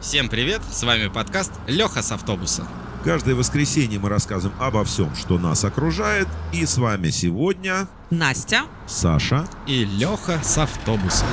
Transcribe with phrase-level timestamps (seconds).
[0.00, 2.66] Всем привет, с вами подкаст Леха с автобуса.
[3.04, 6.26] Каждое воскресенье мы рассказываем обо всем, что нас окружает.
[6.54, 8.62] И с вами сегодня Настя.
[8.86, 9.46] Саша.
[9.66, 11.26] И Леха с автобуса.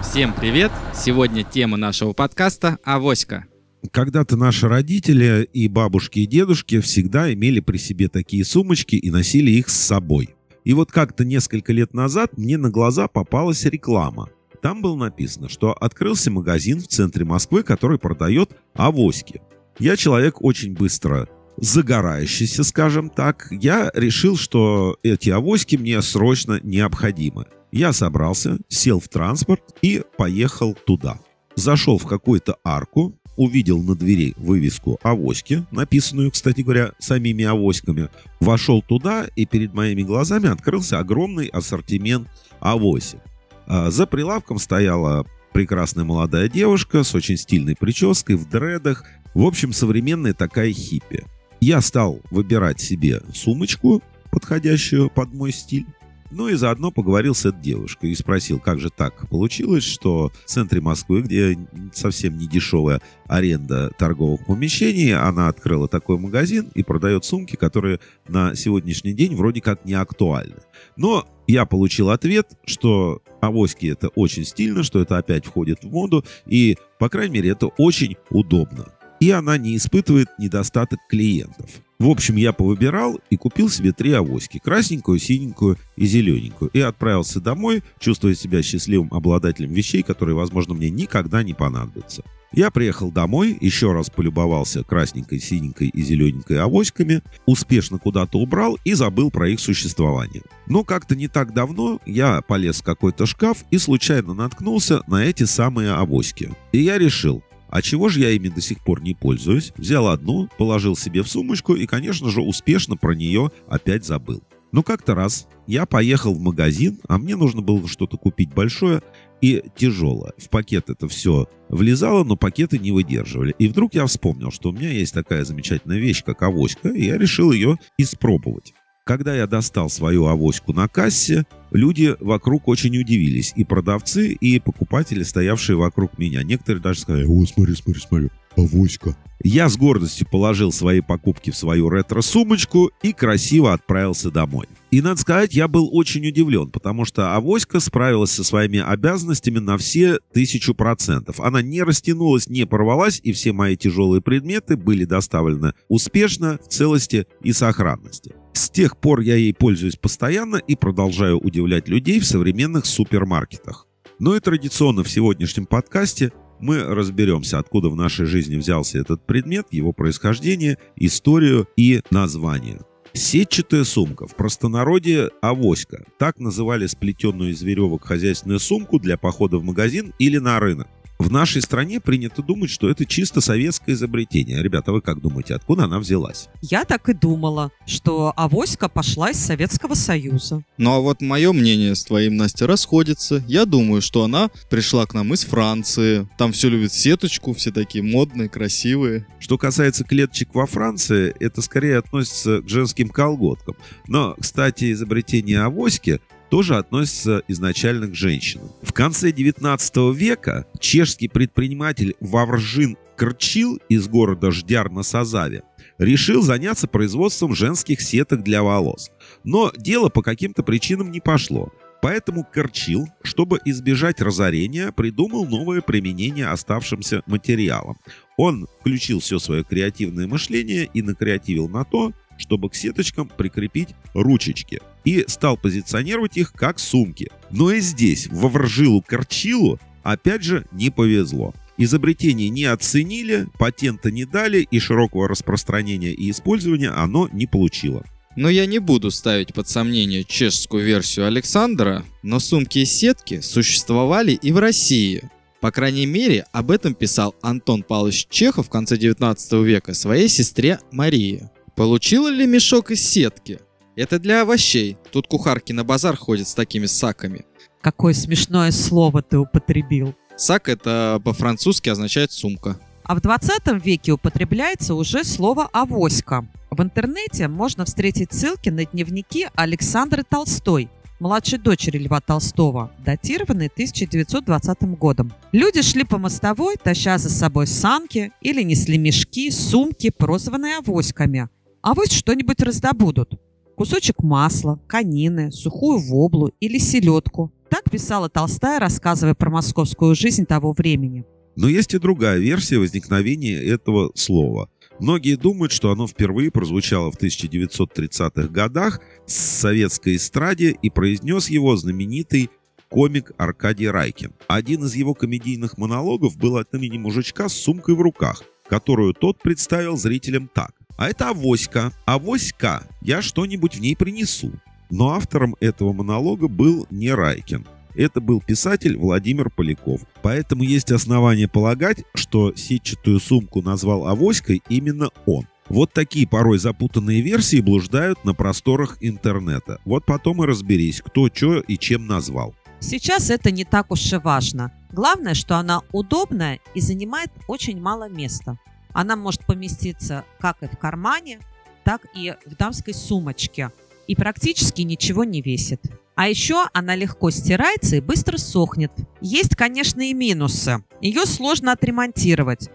[0.00, 0.70] Всем привет!
[0.94, 3.46] Сегодня тема нашего подкаста «Авоська».
[3.90, 9.50] Когда-то наши родители и бабушки и дедушки всегда имели при себе такие сумочки и носили
[9.50, 10.36] их с собой.
[10.62, 14.28] И вот как-то несколько лет назад мне на глаза попалась реклама.
[14.62, 19.42] Там было написано, что открылся магазин в центре Москвы, который продает авоськи.
[19.80, 23.48] Я человек очень быстро загорающийся, скажем так.
[23.50, 27.46] Я решил, что эти авоськи мне срочно необходимы.
[27.72, 31.18] Я собрался, сел в транспорт и поехал туда.
[31.56, 38.10] Зашел в какую-то арку, увидел на двери вывеску «Авоськи», написанную, кстати говоря, самими авоськами,
[38.40, 42.28] вошел туда, и перед моими глазами открылся огромный ассортимент
[42.60, 43.20] авосик.
[43.66, 49.04] А за прилавком стояла прекрасная молодая девушка с очень стильной прической, в дредах.
[49.34, 51.24] В общем, современная такая хиппи.
[51.60, 55.86] Я стал выбирать себе сумочку, подходящую под мой стиль.
[56.34, 60.48] Ну и заодно поговорил с этой девушкой и спросил, как же так получилось, что в
[60.48, 61.58] центре Москвы, где
[61.92, 68.54] совсем не дешевая аренда торговых помещений, она открыла такой магазин и продает сумки, которые на
[68.54, 70.56] сегодняшний день вроде как не актуальны.
[70.96, 76.24] Но я получил ответ, что авоськи это очень стильно, что это опять входит в моду,
[76.46, 78.86] и, по крайней мере, это очень удобно.
[79.20, 81.70] И она не испытывает недостаток клиентов.
[82.02, 84.58] В общем, я повыбирал и купил себе три авоськи.
[84.58, 86.68] Красненькую, синенькую и зелененькую.
[86.72, 92.24] И отправился домой, чувствуя себя счастливым обладателем вещей, которые, возможно, мне никогда не понадобятся.
[92.52, 98.94] Я приехал домой, еще раз полюбовался красненькой, синенькой и зелененькой авоськами, успешно куда-то убрал и
[98.94, 100.42] забыл про их существование.
[100.66, 105.44] Но как-то не так давно я полез в какой-то шкаф и случайно наткнулся на эти
[105.44, 106.50] самые авоськи.
[106.72, 109.72] И я решил, а чего же я ими до сих пор не пользуюсь?
[109.78, 114.42] Взял одну, положил себе в сумочку и, конечно же, успешно про нее опять забыл.
[114.72, 119.02] Но как-то раз я поехал в магазин, а мне нужно было что-то купить большое
[119.40, 120.34] и тяжелое.
[120.36, 123.54] В пакет это все влезало, но пакеты не выдерживали.
[123.58, 127.16] И вдруг я вспомнил, что у меня есть такая замечательная вещь, как авоська, и я
[127.16, 128.74] решил ее испробовать.
[129.04, 133.52] Когда я достал свою авоську на кассе, люди вокруг очень удивились.
[133.56, 136.44] И продавцы, и покупатели, стоявшие вокруг меня.
[136.44, 139.16] Некоторые даже сказали, о, смотри, смотри, смотри, авоська.
[139.42, 144.68] Я с гордостью положил свои покупки в свою ретро-сумочку и красиво отправился домой.
[144.92, 149.78] И, надо сказать, я был очень удивлен, потому что Авоська справилась со своими обязанностями на
[149.78, 151.40] все тысячу процентов.
[151.40, 157.26] Она не растянулась, не порвалась, и все мои тяжелые предметы были доставлены успешно, в целости
[157.42, 158.34] и сохранности.
[158.52, 163.86] С тех пор я ей пользуюсь постоянно и продолжаю удивлять людей в современных супермаркетах.
[164.18, 169.66] Ну и традиционно в сегодняшнем подкасте мы разберемся, откуда в нашей жизни взялся этот предмет,
[169.70, 172.80] его происхождение, историю и название.
[173.14, 176.04] Сетчатая сумка, в простонародье авоська.
[176.18, 180.88] Так называли сплетенную из веревок хозяйственную сумку для похода в магазин или на рынок.
[181.22, 184.60] В нашей стране принято думать, что это чисто советское изобретение.
[184.60, 186.48] Ребята, вы как думаете, откуда она взялась?
[186.60, 190.64] Я так и думала, что авоська пошла из Советского Союза.
[190.78, 193.40] Ну а вот мое мнение с твоим, Настя, расходится.
[193.46, 196.28] Я думаю, что она пришла к нам из Франции.
[196.38, 199.24] Там все любят сеточку, все такие модные, красивые.
[199.38, 203.76] Что касается клеточек во Франции, это скорее относится к женским колготкам.
[204.08, 206.20] Но, кстати, изобретение авоськи
[206.52, 208.72] тоже относится изначально к женщинам.
[208.82, 215.62] В конце 19 века чешский предприниматель Вавржин Крчил из города Ждяр на Сазаве
[215.96, 219.10] решил заняться производством женских сеток для волос.
[219.44, 221.72] Но дело по каким-то причинам не пошло.
[222.02, 227.96] Поэтому Корчил, чтобы избежать разорения, придумал новое применение оставшимся материалам.
[228.36, 232.12] Он включил все свое креативное мышление и накреативил на то,
[232.42, 234.80] чтобы к сеточкам прикрепить ручечки.
[235.04, 237.30] И стал позиционировать их как сумки.
[237.50, 241.54] Но и здесь, во Вржилу Корчилу, опять же не повезло.
[241.78, 248.04] Изобретение не оценили, патента не дали и широкого распространения и использования оно не получило.
[248.36, 254.32] Но я не буду ставить под сомнение чешскую версию Александра, но сумки и сетки существовали
[254.32, 255.22] и в России.
[255.60, 260.80] По крайней мере, об этом писал Антон Павлович Чехов в конце 19 века своей сестре
[260.90, 261.50] Марии.
[261.76, 263.58] Получила ли мешок из сетки?
[263.96, 264.96] Это для овощей.
[265.10, 267.44] Тут кухарки на базар ходят с такими саками.
[267.80, 270.14] Какое смешное слово ты употребил.
[270.36, 272.78] Сак это по-французски означает сумка.
[273.04, 276.46] А в 20 веке употребляется уже слово «авоська».
[276.70, 280.88] В интернете можно встретить ссылки на дневники Александры Толстой.
[281.20, 285.32] младшей дочери Льва Толстого, датированный 1920 годом.
[285.52, 291.48] Люди шли по мостовой, таща за собой санки или несли мешки, сумки, прозванные авоськами.
[291.82, 293.34] Авось что-нибудь раздобудут.
[293.76, 297.52] Кусочек масла, конины, сухую воблу или селедку.
[297.68, 301.24] Так писала Толстая, рассказывая про московскую жизнь того времени.
[301.56, 304.70] Но есть и другая версия возникновения этого слова.
[305.00, 311.74] Многие думают, что оно впервые прозвучало в 1930-х годах с советской эстраде и произнес его
[311.74, 312.50] знаменитый
[312.90, 314.34] комик Аркадий Райкин.
[314.46, 319.42] Один из его комедийных монологов был от имени мужичка с сумкой в руках, которую тот
[319.42, 320.74] представил зрителям так.
[321.02, 321.90] А это авоська.
[322.04, 322.86] Авоська.
[323.00, 324.52] Я что-нибудь в ней принесу.
[324.88, 327.66] Но автором этого монолога был не Райкин.
[327.96, 330.02] Это был писатель Владимир Поляков.
[330.22, 335.48] Поэтому есть основания полагать, что сетчатую сумку назвал авоськой именно он.
[335.68, 339.80] Вот такие порой запутанные версии блуждают на просторах интернета.
[339.84, 342.54] Вот потом и разберись, кто что и чем назвал.
[342.78, 344.70] Сейчас это не так уж и важно.
[344.92, 348.56] Главное, что она удобная и занимает очень мало места.
[348.92, 351.40] Она может поместиться как и в кармане,
[351.84, 353.70] так и в дамской сумочке.
[354.06, 355.80] И практически ничего не весит.
[356.14, 358.92] А еще она легко стирается и быстро сохнет.
[359.20, 360.84] Есть, конечно, и минусы.
[361.00, 362.68] Ее сложно отремонтировать.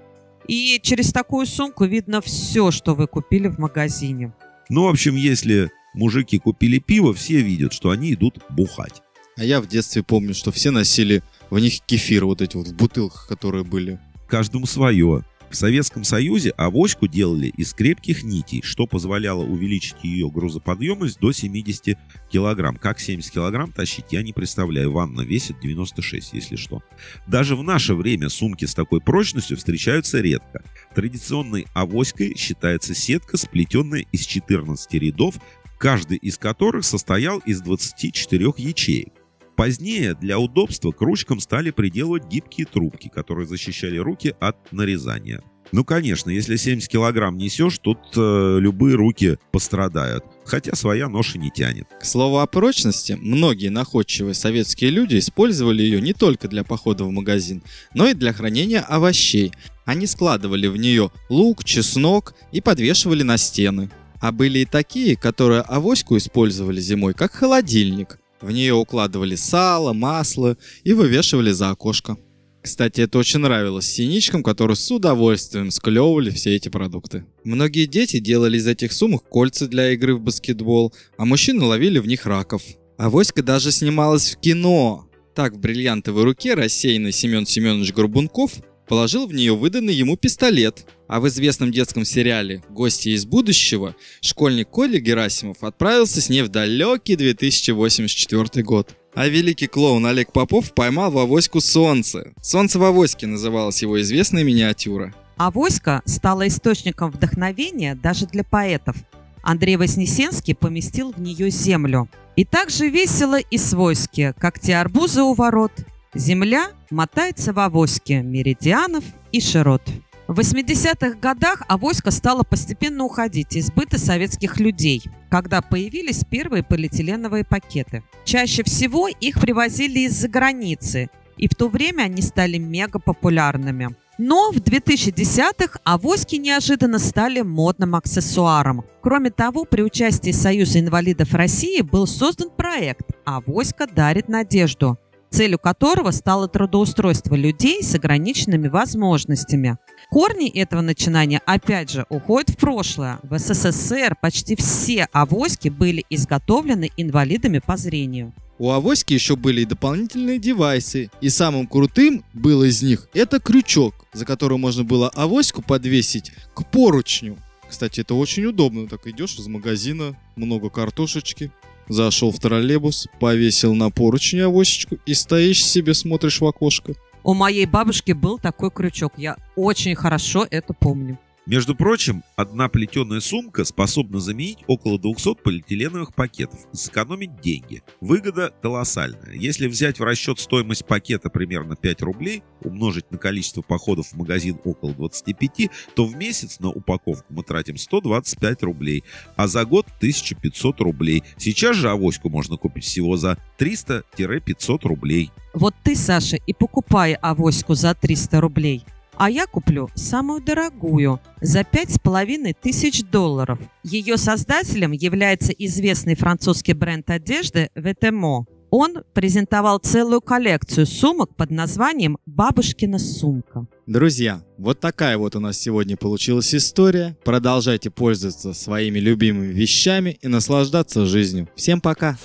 [0.48, 4.34] И через такую сумку видно все, что вы купили в магазине.
[4.70, 9.02] Ну, в общем, если мужики купили пиво, все видят, что они идут бухать.
[9.38, 12.76] А я в детстве помню, что все носили в них кефир, вот эти вот в
[12.76, 14.00] бутылках, которые были.
[14.28, 15.24] Каждому свое.
[15.50, 21.98] В Советском Союзе авоську делали из крепких нитей, что позволяло увеличить ее грузоподъемность до 70
[22.30, 22.76] килограмм.
[22.76, 24.92] Как 70 килограмм тащить, я не представляю.
[24.92, 26.84] Ванна весит 96, если что.
[27.28, 30.64] Даже в наше время сумки с такой прочностью встречаются редко.
[30.94, 35.36] Традиционной авоськой считается сетка, сплетенная из 14 рядов,
[35.78, 39.17] каждый из которых состоял из 24 ячеек.
[39.58, 45.42] Позднее для удобства к ручкам стали приделывать гибкие трубки, которые защищали руки от нарезания.
[45.72, 51.50] Ну, конечно, если 70 килограмм несешь, тут э, любые руки пострадают, хотя своя ноша не
[51.50, 51.88] тянет.
[52.00, 57.12] К слову о прочности, многие находчивые советские люди использовали ее не только для похода в
[57.12, 57.64] магазин,
[57.96, 59.52] но и для хранения овощей.
[59.86, 63.90] Они складывали в нее лук, чеснок и подвешивали на стены.
[64.22, 70.58] А были и такие, которые авоську использовали зимой как холодильник– в нее укладывали сало, масло
[70.84, 72.18] и вывешивали за окошко.
[72.62, 77.26] Кстати, это очень нравилось синичкам, которые с удовольствием склевывали все эти продукты.
[77.46, 82.08] Многие дети делали из этих сумок кольца для игры в баскетбол, а мужчины ловили в
[82.08, 82.62] них раков.
[82.98, 85.08] А Воська даже снималась в кино.
[85.34, 88.54] Так в бриллиантовой руке рассеянный Семен Семенович Горбунков
[88.88, 90.86] положил в нее выданный ему пистолет.
[91.08, 96.50] А в известном детском сериале «Гости из будущего» школьник Коля Герасимов отправился с ней в
[96.50, 98.96] далекий 2084 год.
[99.14, 102.34] А великий клоун Олег Попов поймал в авоську солнце.
[102.42, 105.14] «Солнце в авоське» называлась его известная миниатюра.
[105.38, 108.96] Авоська стала источником вдохновения даже для поэтов.
[109.44, 112.10] Андрей Вознесенский поместил в нее землю.
[112.36, 115.72] И так же весело и свойски, как те арбузы у ворот,
[116.14, 119.82] Земля мотается в авоське меридианов и широт.
[120.28, 127.46] В 80-х годах авоська стала постепенно уходить из быта советских людей, когда появились первые полиэтиленовые
[127.46, 128.04] пакеты.
[128.26, 133.96] Чаще всего их привозили из-за границы, и в то время они стали мега популярными.
[134.18, 138.84] Но в 2010-х авоськи неожиданно стали модным аксессуаром.
[139.02, 144.98] Кроме того, при участии Союза инвалидов России был создан проект «Авоська дарит надежду»,
[145.30, 149.78] целью которого стало трудоустройство людей с ограниченными возможностями.
[150.10, 153.20] Корни этого начинания, опять же, уходят в прошлое.
[153.24, 158.34] В СССР почти все авоськи были изготовлены инвалидами по зрению.
[158.60, 163.94] У авоськи еще были и дополнительные девайсы, и самым крутым был из них это крючок,
[164.14, 167.38] за который можно было авоську подвесить к поручню.
[167.70, 168.88] Кстати, это очень удобно.
[168.88, 171.52] Так идешь из магазина, много картошечки,
[171.90, 176.94] Зашел в троллейбус, повесил на поручень авосечку и стоишь себе, смотришь в окошко.
[177.24, 179.14] У моей бабушки был такой крючок.
[179.18, 181.18] Я очень хорошо это помню.
[181.48, 187.84] Между прочим, одна плетеная сумка способна заменить около 200 полиэтиленовых пакетов и сэкономить деньги.
[188.02, 189.34] Выгода колоссальная.
[189.34, 194.60] Если взять в расчет стоимость пакета примерно 5 рублей, умножить на количество походов в магазин
[194.66, 199.06] около 25, то в месяц на упаковку мы тратим 125 рублей,
[199.38, 201.24] а за год 1500 рублей.
[201.38, 205.32] Сейчас же авоську можно купить всего за 300-500 рублей.
[205.54, 208.84] Вот ты, Саша, и покупай авоську за 300 рублей.
[209.18, 213.60] А я куплю самую дорогую за пять с половиной тысяч долларов.
[213.84, 218.46] Ее создателем является известный французский бренд одежды Ветемо.
[218.70, 223.66] Он презентовал целую коллекцию сумок под названием «Бабушкина сумка».
[223.86, 227.16] Друзья, вот такая вот у нас сегодня получилась история.
[227.24, 231.48] Продолжайте пользоваться своими любимыми вещами и наслаждаться жизнью.
[231.56, 232.18] Всем пока!